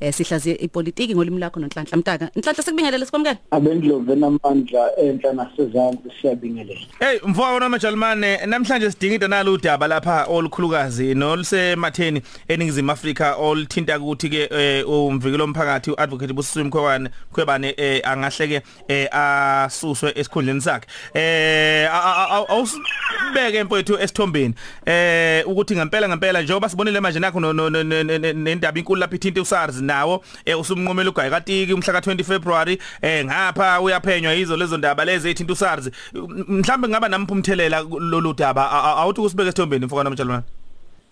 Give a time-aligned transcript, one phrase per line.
[0.00, 1.96] eh sihlaziye ipolitiki ngolimi lakho noNhlanhla.
[1.96, 6.80] Mtaka Nhlanhla sikubingelele sikwamukela abendlovu enamandla enhla nasezantsi siyabingelela.
[6.98, 14.28] Hey mfowethu nomajalimane namhlanje sidinga into nalo udaba lapha olukhulukazi nolusematheni eningizimu Afrika oluthinta ukuthi
[14.28, 14.48] ke
[14.82, 17.74] umvikelo omphakathi uadvocate busisiwe mkhwane khwebane
[18.04, 18.62] angahleke
[19.10, 20.86] asuswe esikhundleni sakhe.
[21.14, 24.54] Eh awusibeke mfowethu esithombeni.
[24.86, 30.22] Eh ukuthi ngempela ngempela njengoba sibonile manje nakho nendaba inkulu lapha ithinta uSARS nawo
[30.60, 35.90] usumnqomela ugayikatiki umhla ka20 February eh ngapha uyaphenywa yizo lezo ndaba lezi ethinta uSARS
[36.48, 38.70] mhlambe ngaba namphumthelela lolu daba?
[38.70, 40.42] Awuthi kusibeke esithombeni mfokana mtshalwana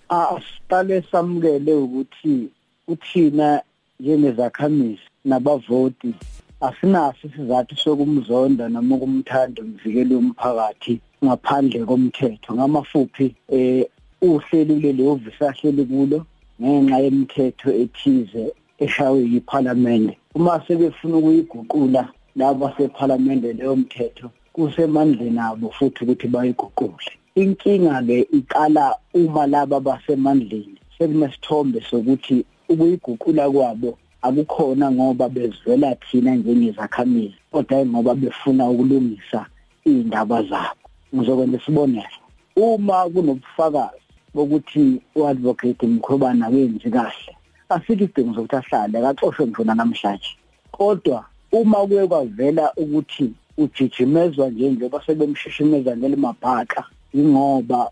[0.09, 2.48] asiqale samukele ukuthi
[2.88, 3.62] uthina
[4.00, 6.14] njengezakhamisi nabavoti
[6.61, 12.55] asinaso isizathu sokumzonda noma ukumthanda umvikeli womphakathi ngaphandle komthetho.
[12.55, 13.86] Ngamafuphi eh
[14.22, 16.27] uhleli lelo visahleli kulo
[16.62, 26.05] ngenxa yemithetho ethize eshawe yiParliament uma sebefuna ukuyiguqula laba seParliament leyo mthetho kusemandleni abo futhi
[26.05, 27.11] ukuthi bayiguqule.
[27.34, 37.34] Inkinga ke iqala uma laba basemandleni sekunesithombe sokuthi ukuyiguqula kwabo akukhona ngoba bezwela thina njengezakhamisi
[37.52, 39.47] kodwa ngoba befuna ukulungisa
[39.84, 40.84] indaba zabo.
[41.14, 42.19] Ngizokwenza isibonelo
[42.56, 44.02] uma kunobufakazi
[44.34, 47.36] bokuthi uadvocate Mkhobana wenzi kahle
[47.69, 50.31] asikho isidingo sokuthi ahlale akaxoshwe ngifuna namhlanje.
[50.73, 57.91] Kodwa uma kuye kwavela ukuthi ujijimezwa nje njengoba sebemshishimeza ngelimabhaqa ingoba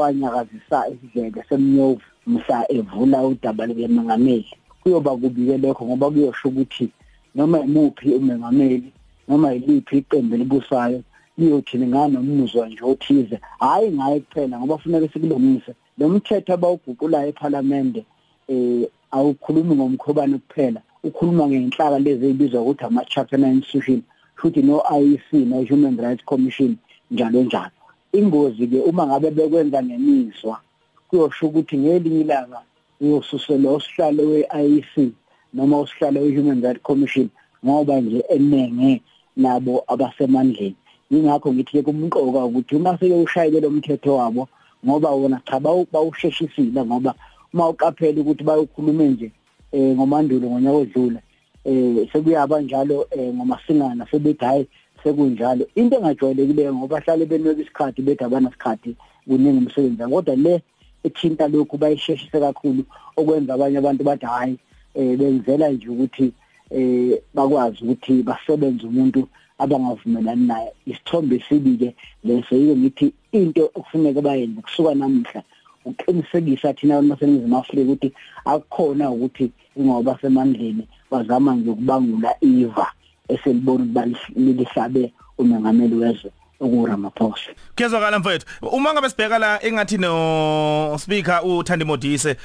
[0.00, 4.50] wanyakazisa isidleke semnyovu mhla evula udaba likamongameli
[4.82, 6.88] kuyoba kubike lokho ngoba kuyosho ukuthi
[7.34, 8.92] noma imuphi umengameli
[9.28, 11.02] noma yiliphi iqembu elibusayo
[11.38, 13.40] liyothi nganomuzwa nje othize?
[13.58, 15.72] Hayi ngaye kuphela ngoba kufanele sikulungise.
[15.98, 18.04] Lo mthetho abawuguqulayo eParliament
[18.48, 20.80] eh awukhulumi ngomkhobane kuphela.
[21.04, 24.02] Ukhuluma ngenhlaka lezi ezibizwa ukuthi ama chapter 9 institution
[24.36, 26.76] futhi no IEC no Human Rights Commission
[27.10, 27.70] njalo njalo.
[28.12, 30.60] Ingozi ke uma ngabe bekwenza ngemizwa
[31.08, 32.62] kuyosho ukuthi ngelinye ilanga
[33.00, 35.12] uyosusela osihlalo we-IEC
[35.54, 37.28] noma osihlalo we-Human Rights Commission
[37.64, 39.02] ngoba nje enenge
[39.36, 40.76] nabo abasemandleni.
[41.10, 44.48] Yingakho ngithi kumqoka ukuthi uma seke ushayile lo mthetho wabo
[44.86, 47.14] ngoba wona cha bawusheshisile ngoba
[47.52, 49.30] uma uqaphela ukuthi bayokhuluma nje
[49.72, 51.20] eh ngomandulo ngonyaka odlule.
[51.64, 54.66] Eh sekuyaba njalo ngomasingana sebethi hayi
[55.02, 55.66] sekunjalo.
[55.74, 58.96] Into engajwayelekileyo ngoba bahlale benweka isikhathi bethi abanasikhathi
[59.26, 60.62] kuningi umsebenzi kodwa le
[61.04, 62.84] ethinta lokhu bayisheshise kakhulu
[63.16, 64.58] okwenza abanye abantu bathi hayi
[64.94, 66.32] eh benzela nje ukuthi
[66.70, 70.72] eh bakwazi ukuthi basebenze umuntu abangavumelani naye.
[70.86, 75.42] Isithombe esibike leso yike ngithi into okufuneka bayenze kusuka namuhla
[75.84, 78.08] uqinisekisa thina abasebenzi Afrika ukuthi
[78.44, 82.86] akukhona ukuthi ingoba semandleni bazama nje ukubangula iva
[83.28, 86.30] eselibona ukuthi lihlabe umengameli wezwe.
[86.62, 92.36] okuRamaphosa Kuyezwakala mfethu uma ngabe sibheka la engathi no speaker uThandi Modise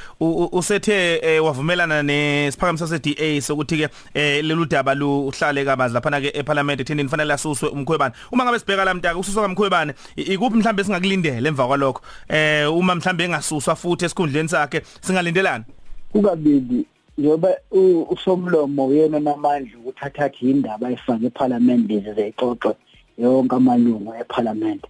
[0.51, 3.89] usethe wavumelana nesiphakamiso seDA sokuthi ke
[4.41, 8.94] lelu daba luhlale kabazi lapha ke eParliament ethindini fanele asuswe umkhwebane uma ngabe sibheka la
[8.94, 12.01] mntaka ususwa kamkhwebane ikuphi mhlambe singakulindele emva kwalokho?
[12.29, 15.66] Eh uma mhlambe engasuswa futhi esikhundleni sakhe singalindelana
[16.11, 16.85] kukabili
[17.17, 17.49] njengoba
[18.09, 22.75] usomlomo uyena namandla ukuthathathi indaba efake eParliament lezi zexoxwe
[23.17, 24.83] yonke amalungu eParliament.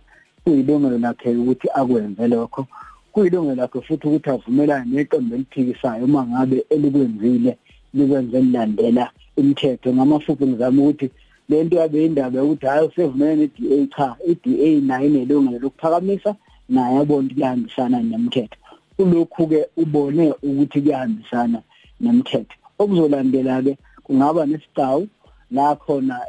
[0.43, 2.67] Kuyilungelo lakhe ukuthi akwenze lokho.
[3.13, 7.57] Kuyilungelo lakhe futhi ukuthi avumelane neqembu eliphikisayo uma ngabe elikwenzile
[7.93, 9.93] likwenze lilandela imithetho.
[9.93, 11.09] Ngamafuphi ngizama ukuthi
[11.49, 16.35] lento yabe indaba ukuthi hayi usevumelene neDA cha iDA nayo inelungelo lokuphakamisa
[16.69, 18.57] naye abona ukuthi kuyahambisana nemithetho.
[18.97, 21.61] Kulokhu ke ubone ukuthi kuyahambisana
[22.01, 22.55] nemithetho.
[22.79, 25.07] Okuzolandela ke kungaba nesigawu
[25.51, 26.19] la khona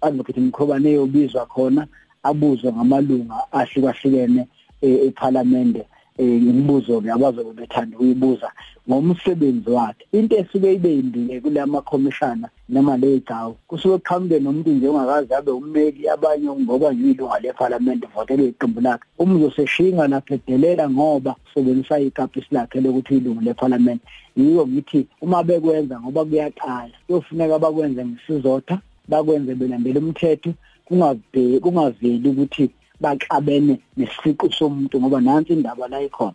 [0.00, 1.86] advocate Mkhobane eyobizwa khona
[2.22, 4.48] abuzwe ngamalunga ahlukahlukene
[4.82, 5.76] eParliament
[6.18, 8.50] imibuzo ke abazobe bethanda ukuyibuza
[8.88, 10.06] ngomsebenzi wakhe.
[10.12, 16.08] Into esuke ibe indile kulama commissioner noma legawu kusuke qhamuke nomuntu nje ongakazi abe ummeli
[16.08, 19.04] abanye ngoba yilunga leParliament votele iqembu lakhe.
[19.18, 24.02] Umzoseshinga laphedelela ngoba usebenzisa ikapisi lakhe lokuthi ilungu leParliament.
[24.36, 30.50] Yiyo ngithi uma bekwenza ngoba kuyaqala kuyofuneka bakwenze ngesizotha bakwenze belandela umthetho
[30.86, 32.70] kungaveli kungaveli ukuthi
[33.00, 36.34] baxabene nesiqu somuntu ngoba nansi indaba la ikhona.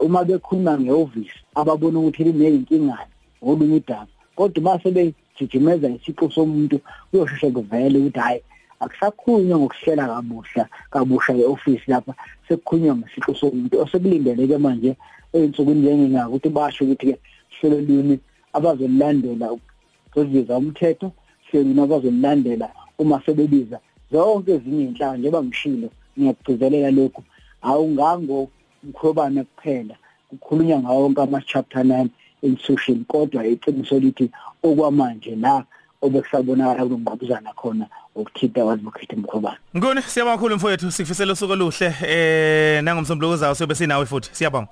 [0.00, 2.98] Uma bekhuluma ngehhovisi ababona ukuthi lineyinkinga
[3.42, 4.12] ngolunye udaba.
[4.36, 6.80] Kodwa mase bejijimeza isiqu somuntu
[7.10, 8.40] kuyosheshe kuvele ukuthi hayi
[8.80, 12.14] akusakhulunywa ngokuhlela kabusha kabusha eoffice lapha
[12.48, 13.80] sekukhulunywa ngesiqu somuntu.
[13.82, 14.96] Osekulindeleke manje
[15.32, 17.18] eyinsukwini njengengaka ukuthi basho ukuthi ke
[17.60, 18.18] hleleluni
[18.52, 21.12] abazolilandela ukuziza umthetho
[21.52, 22.68] hleleluni abazolilandela
[22.98, 23.78] uma sebebiza
[24.12, 25.88] zonke ezinye inhlanga njengoba ngishilo.
[26.18, 27.22] Ngiyakugcizelela lokhu.
[27.62, 28.48] Awungango
[28.84, 29.94] mkhobane kuphela.
[30.28, 32.08] Kukhulunywa ngawo wonke ama-chapter 9
[32.42, 34.30] institution kodwa iqiniso lithi
[34.62, 35.64] okwamanje la
[36.02, 40.90] obekusabonakala kulongqabuzana khona ukuthinta wazibukhethe mkhobane ngone siyabonga kakhulu mfowethu.
[40.90, 41.94] Sikufisela usuku oluhle.
[42.02, 44.30] Eh nangomsombuluko uzayo sobe sinawe futhi.
[44.32, 44.68] Siyabonga.